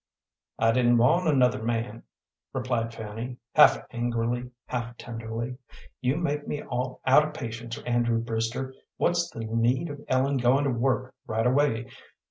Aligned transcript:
"I 0.57 0.71
didn't 0.71 0.97
want 0.97 1.27
another 1.27 1.61
man," 1.61 2.01
replied 2.53 2.91
Fanny, 2.91 3.37
half 3.53 3.85
angrily, 3.91 4.49
half 4.65 4.97
tenderly. 4.97 5.59
"You 5.99 6.17
make 6.17 6.47
me 6.47 6.63
all 6.63 7.01
out 7.05 7.27
of 7.27 7.35
patience, 7.35 7.77
Andrew 7.85 8.17
Brewster. 8.17 8.73
What's 8.97 9.29
the 9.29 9.41
need 9.45 9.91
of 9.91 10.03
Ellen 10.07 10.37
going 10.37 10.63
to 10.63 10.71
work 10.71 11.13
right 11.27 11.45
away? 11.45 11.85